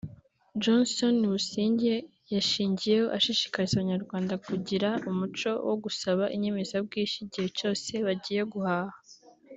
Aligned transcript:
Johnson 0.63 1.15
Busingye 1.31 1.95
yashingiyeho 2.33 3.07
ashishikariza 3.17 3.73
Abanyarwanda 3.75 4.33
kugira 4.47 4.89
umuco 5.09 5.51
wo 5.67 5.75
gusaba 5.83 6.23
inyemezabwishyu 6.35 7.17
igihe 7.25 7.47
cyose 7.57 7.91
bagiye 8.07 8.43
guhaha 8.53 8.97